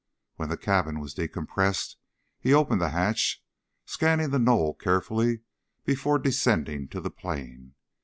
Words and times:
When 0.37 0.49
the 0.49 0.57
cabin 0.57 0.99
was 0.99 1.13
decompressed, 1.13 1.95
he 2.39 2.55
opened 2.55 2.81
the 2.81 2.89
hatch, 2.89 3.43
scanning 3.85 4.31
the 4.31 4.39
knoll 4.39 4.73
carefully 4.73 5.41
before 5.85 6.17
descending 6.17 6.87
to 6.87 6.99
the 7.01 7.11
plain. 7.11 7.75